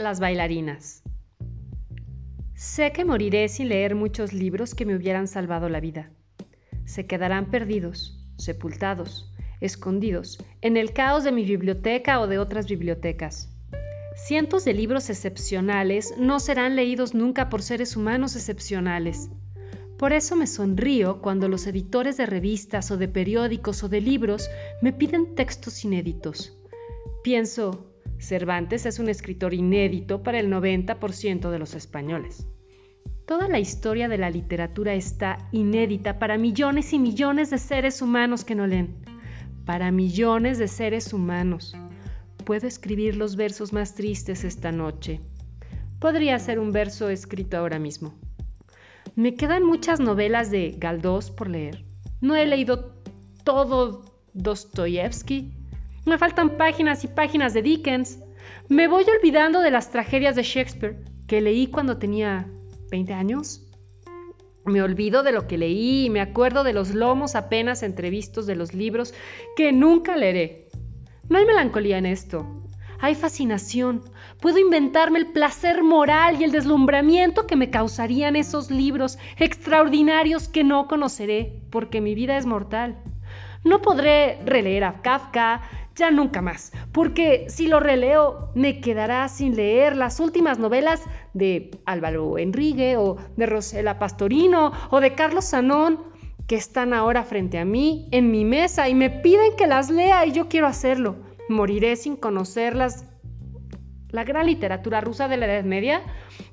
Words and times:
Las 0.00 0.18
bailarinas. 0.18 1.02
Sé 2.54 2.90
que 2.90 3.04
moriré 3.04 3.46
sin 3.50 3.68
leer 3.68 3.94
muchos 3.94 4.32
libros 4.32 4.74
que 4.74 4.86
me 4.86 4.96
hubieran 4.96 5.28
salvado 5.28 5.68
la 5.68 5.78
vida. 5.78 6.10
Se 6.86 7.04
quedarán 7.06 7.50
perdidos, 7.50 8.18
sepultados, 8.38 9.30
escondidos, 9.60 10.42
en 10.62 10.78
el 10.78 10.94
caos 10.94 11.22
de 11.22 11.32
mi 11.32 11.44
biblioteca 11.44 12.18
o 12.18 12.28
de 12.28 12.38
otras 12.38 12.66
bibliotecas. 12.66 13.54
Cientos 14.16 14.64
de 14.64 14.72
libros 14.72 15.10
excepcionales 15.10 16.14
no 16.16 16.40
serán 16.40 16.76
leídos 16.76 17.12
nunca 17.12 17.50
por 17.50 17.60
seres 17.60 17.94
humanos 17.94 18.36
excepcionales. 18.36 19.28
Por 19.98 20.14
eso 20.14 20.34
me 20.34 20.46
sonrío 20.46 21.20
cuando 21.20 21.46
los 21.46 21.66
editores 21.66 22.16
de 22.16 22.24
revistas 22.24 22.90
o 22.90 22.96
de 22.96 23.08
periódicos 23.08 23.82
o 23.82 23.90
de 23.90 24.00
libros 24.00 24.48
me 24.80 24.94
piden 24.94 25.34
textos 25.34 25.84
inéditos. 25.84 26.56
Pienso, 27.22 27.89
Cervantes 28.20 28.84
es 28.84 28.98
un 28.98 29.08
escritor 29.08 29.54
inédito 29.54 30.22
para 30.22 30.38
el 30.38 30.52
90% 30.52 31.50
de 31.50 31.58
los 31.58 31.74
españoles. 31.74 32.46
Toda 33.26 33.48
la 33.48 33.58
historia 33.58 34.08
de 34.08 34.18
la 34.18 34.28
literatura 34.28 34.92
está 34.94 35.38
inédita 35.52 36.18
para 36.18 36.36
millones 36.36 36.92
y 36.92 36.98
millones 36.98 37.48
de 37.50 37.58
seres 37.58 38.02
humanos 38.02 38.44
que 38.44 38.54
no 38.54 38.66
leen. 38.66 38.96
Para 39.64 39.90
millones 39.90 40.58
de 40.58 40.68
seres 40.68 41.12
humanos. 41.14 41.74
Puedo 42.44 42.66
escribir 42.66 43.16
los 43.16 43.36
versos 43.36 43.72
más 43.72 43.94
tristes 43.94 44.44
esta 44.44 44.70
noche. 44.70 45.20
Podría 45.98 46.38
ser 46.38 46.58
un 46.58 46.72
verso 46.72 47.08
escrito 47.08 47.56
ahora 47.56 47.78
mismo. 47.78 48.14
Me 49.16 49.34
quedan 49.34 49.64
muchas 49.64 49.98
novelas 49.98 50.50
de 50.50 50.74
Galdós 50.76 51.30
por 51.30 51.48
leer. 51.48 51.84
No 52.20 52.36
he 52.36 52.44
leído 52.46 52.96
todo 53.44 54.04
Dostoyevsky 54.34 55.59
me 56.06 56.18
faltan 56.18 56.56
páginas 56.56 57.04
y 57.04 57.08
páginas 57.08 57.54
de 57.54 57.62
Dickens. 57.62 58.20
Me 58.68 58.88
voy 58.88 59.04
olvidando 59.18 59.60
de 59.60 59.70
las 59.70 59.90
tragedias 59.90 60.36
de 60.36 60.42
Shakespeare 60.42 61.04
que 61.26 61.40
leí 61.40 61.66
cuando 61.66 61.98
tenía 61.98 62.48
20 62.90 63.12
años. 63.12 63.66
Me 64.64 64.82
olvido 64.82 65.22
de 65.22 65.32
lo 65.32 65.46
que 65.46 65.58
leí 65.58 66.06
y 66.06 66.10
me 66.10 66.20
acuerdo 66.20 66.64
de 66.64 66.72
los 66.72 66.94
lomos 66.94 67.34
apenas 67.34 67.82
entrevistos 67.82 68.46
de 68.46 68.56
los 68.56 68.74
libros 68.74 69.14
que 69.56 69.72
nunca 69.72 70.16
leeré. 70.16 70.68
No 71.28 71.38
hay 71.38 71.46
melancolía 71.46 71.98
en 71.98 72.06
esto. 72.06 72.46
Hay 72.98 73.14
fascinación. 73.14 74.02
Puedo 74.40 74.58
inventarme 74.58 75.18
el 75.18 75.32
placer 75.32 75.82
moral 75.82 76.40
y 76.40 76.44
el 76.44 76.52
deslumbramiento 76.52 77.46
que 77.46 77.56
me 77.56 77.70
causarían 77.70 78.36
esos 78.36 78.70
libros 78.70 79.18
extraordinarios 79.38 80.48
que 80.48 80.64
no 80.64 80.86
conoceré, 80.86 81.62
porque 81.70 82.00
mi 82.00 82.14
vida 82.14 82.36
es 82.36 82.44
mortal. 82.44 82.98
No 83.64 83.82
podré 83.82 84.40
releer 84.44 84.84
a 84.84 85.02
Kafka, 85.02 85.62
ya 85.94 86.10
nunca 86.10 86.40
más, 86.40 86.72
porque 86.92 87.46
si 87.48 87.66
lo 87.66 87.78
releo 87.78 88.50
me 88.54 88.80
quedará 88.80 89.28
sin 89.28 89.54
leer 89.54 89.96
las 89.96 90.18
últimas 90.18 90.58
novelas 90.58 91.02
de 91.34 91.70
Álvaro 91.84 92.38
Enrique 92.38 92.96
o 92.96 93.16
de 93.36 93.46
Rosela 93.46 93.98
Pastorino 93.98 94.72
o 94.90 95.00
de 95.00 95.14
Carlos 95.14 95.44
Sanón, 95.44 96.00
que 96.46 96.56
están 96.56 96.94
ahora 96.94 97.22
frente 97.22 97.58
a 97.58 97.64
mí 97.64 98.08
en 98.12 98.30
mi 98.30 98.44
mesa 98.44 98.88
y 98.88 98.94
me 98.94 99.10
piden 99.10 99.56
que 99.56 99.66
las 99.66 99.90
lea 99.90 100.24
y 100.26 100.32
yo 100.32 100.48
quiero 100.48 100.66
hacerlo. 100.66 101.16
Moriré 101.48 101.96
sin 101.96 102.16
conocerlas 102.16 103.04
la 104.10 104.24
gran 104.24 104.46
literatura 104.46 105.00
rusa 105.00 105.28
de 105.28 105.36
la 105.36 105.46
Edad 105.46 105.64
Media, 105.64 106.02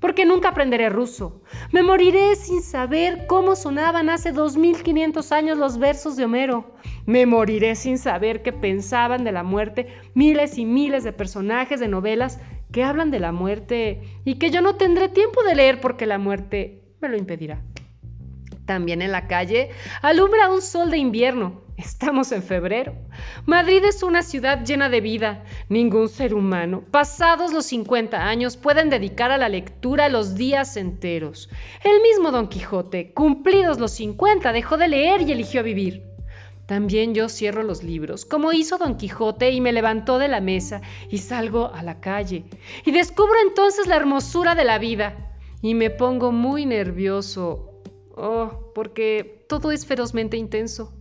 porque 0.00 0.26
nunca 0.26 0.50
aprenderé 0.50 0.90
ruso. 0.90 1.42
Me 1.72 1.82
moriré 1.82 2.36
sin 2.36 2.62
saber 2.62 3.26
cómo 3.26 3.56
sonaban 3.56 4.10
hace 4.10 4.32
2500 4.32 5.32
años 5.32 5.58
los 5.58 5.78
versos 5.78 6.16
de 6.16 6.24
Homero. 6.24 6.74
Me 7.06 7.24
moriré 7.24 7.74
sin 7.74 7.98
saber 7.98 8.42
qué 8.42 8.52
pensaban 8.52 9.24
de 9.24 9.32
la 9.32 9.42
muerte 9.42 9.86
miles 10.14 10.58
y 10.58 10.64
miles 10.64 11.04
de 11.04 11.12
personajes 11.12 11.80
de 11.80 11.88
novelas 11.88 12.40
que 12.72 12.82
hablan 12.84 13.10
de 13.10 13.20
la 13.20 13.32
muerte 13.32 14.02
y 14.24 14.34
que 14.34 14.50
yo 14.50 14.60
no 14.60 14.74
tendré 14.76 15.08
tiempo 15.08 15.42
de 15.42 15.54
leer 15.54 15.80
porque 15.80 16.06
la 16.06 16.18
muerte 16.18 16.82
me 17.00 17.08
lo 17.08 17.16
impedirá. 17.16 17.62
También 18.64 19.00
en 19.02 19.12
la 19.12 19.28
calle 19.28 19.70
alumbra 20.02 20.52
un 20.52 20.60
sol 20.60 20.90
de 20.90 20.98
invierno 20.98 21.66
Estamos 21.76 22.32
en 22.32 22.42
febrero. 22.42 22.94
Madrid 23.44 23.84
es 23.84 24.02
una 24.02 24.22
ciudad 24.22 24.64
llena 24.64 24.88
de 24.88 25.02
vida. 25.02 25.44
Ningún 25.68 26.08
ser 26.08 26.32
humano, 26.32 26.82
pasados 26.90 27.52
los 27.52 27.66
50 27.66 28.16
años, 28.16 28.56
pueden 28.56 28.88
dedicar 28.88 29.30
a 29.30 29.36
la 29.36 29.50
lectura 29.50 30.08
los 30.08 30.36
días 30.36 30.78
enteros. 30.78 31.50
El 31.84 32.00
mismo 32.00 32.30
Don 32.30 32.48
Quijote, 32.48 33.12
cumplidos 33.12 33.78
los 33.78 33.90
50, 33.92 34.52
dejó 34.52 34.78
de 34.78 34.88
leer 34.88 35.22
y 35.22 35.32
eligió 35.32 35.62
vivir. 35.62 36.05
También 36.66 37.14
yo 37.14 37.28
cierro 37.28 37.62
los 37.62 37.84
libros, 37.84 38.24
como 38.24 38.52
hizo 38.52 38.76
Don 38.76 38.96
Quijote, 38.96 39.52
y 39.52 39.60
me 39.60 39.72
levantó 39.72 40.18
de 40.18 40.26
la 40.26 40.40
mesa 40.40 40.82
y 41.08 41.18
salgo 41.18 41.70
a 41.72 41.82
la 41.82 42.00
calle. 42.00 42.44
Y 42.84 42.90
descubro 42.90 43.36
entonces 43.46 43.86
la 43.86 43.94
hermosura 43.94 44.56
de 44.56 44.64
la 44.64 44.78
vida. 44.78 45.38
Y 45.62 45.74
me 45.74 45.90
pongo 45.90 46.32
muy 46.32 46.66
nervioso. 46.66 47.80
Oh, 48.16 48.72
porque 48.74 49.44
todo 49.48 49.70
es 49.70 49.86
ferozmente 49.86 50.36
intenso. 50.36 50.92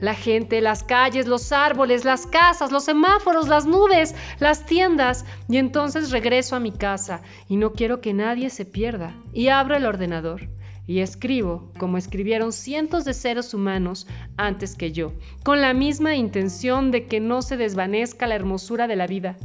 La 0.00 0.14
gente, 0.14 0.60
las 0.60 0.82
calles, 0.82 1.28
los 1.28 1.52
árboles, 1.52 2.04
las 2.04 2.26
casas, 2.26 2.72
los 2.72 2.84
semáforos, 2.84 3.46
las 3.46 3.64
nubes, 3.64 4.16
las 4.40 4.66
tiendas. 4.66 5.24
Y 5.48 5.58
entonces 5.58 6.10
regreso 6.10 6.56
a 6.56 6.60
mi 6.60 6.72
casa 6.72 7.22
y 7.48 7.56
no 7.56 7.72
quiero 7.72 8.00
que 8.00 8.12
nadie 8.12 8.50
se 8.50 8.64
pierda. 8.64 9.14
Y 9.32 9.48
abro 9.48 9.76
el 9.76 9.86
ordenador 9.86 10.48
y 10.86 11.00
escribo 11.00 11.70
como 11.78 11.96
escribieron 11.96 12.52
cientos 12.52 13.04
de 13.04 13.14
seres 13.14 13.54
humanos 13.54 14.06
antes 14.36 14.74
que 14.74 14.92
yo, 14.92 15.12
con 15.44 15.60
la 15.60 15.74
misma 15.74 16.16
intención 16.16 16.90
de 16.90 17.06
que 17.06 17.20
no 17.20 17.42
se 17.42 17.56
desvanezca 17.56 18.26
la 18.26 18.34
hermosura 18.34 18.86
de 18.86 18.96
la 18.96 19.06
vida. 19.06 19.36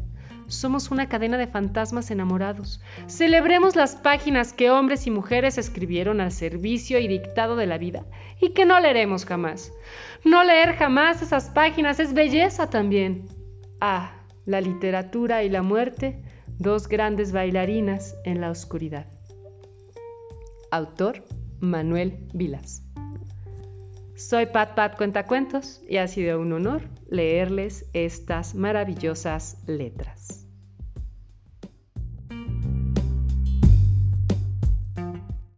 Somos 0.47 0.91
una 0.91 1.09
cadena 1.09 1.37
de 1.37 1.47
fantasmas 1.47 2.09
enamorados. 2.09 2.79
Celebremos 3.07 3.75
las 3.75 3.97
páginas 3.97 4.53
que 4.53 4.71
hombres 4.71 5.05
y 5.05 5.11
mujeres 5.11 5.57
escribieron 5.57 6.21
al 6.21 6.31
servicio 6.31 6.99
y 6.99 7.07
dictado 7.07 7.57
de 7.57 7.65
la 7.65 7.77
vida 7.77 8.05
y 8.39 8.51
que 8.51 8.65
no 8.65 8.79
leeremos 8.79 9.25
jamás. 9.25 9.73
No 10.23 10.45
leer 10.45 10.75
jamás 10.75 11.21
esas 11.21 11.49
páginas 11.49 11.99
es 11.99 12.13
belleza 12.13 12.69
también. 12.69 13.25
Ah, 13.81 14.13
la 14.45 14.61
literatura 14.61 15.43
y 15.43 15.49
la 15.49 15.63
muerte, 15.63 16.23
dos 16.57 16.87
grandes 16.87 17.33
bailarinas 17.33 18.15
en 18.23 18.39
la 18.39 18.49
oscuridad. 18.49 19.16
Autor 20.71 21.23
Manuel 21.59 22.27
Vilas. 22.33 22.83
Soy 24.15 24.47
Pat 24.47 24.75
Pat 24.75 24.97
Cuentacuentos 24.97 25.81
y 25.87 25.97
ha 25.97 26.07
sido 26.07 26.39
un 26.39 26.51
honor 26.53 26.81
leerles 27.09 27.85
estas 27.93 28.55
maravillosas 28.55 29.63
letras. 29.67 30.46